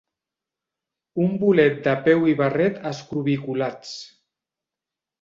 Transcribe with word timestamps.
Un 1.25 1.35
bolet 1.43 1.77
de 1.89 1.95
peu 2.09 2.27
i 2.33 2.37
barret 2.41 2.83
escrobiculats. 2.95 3.97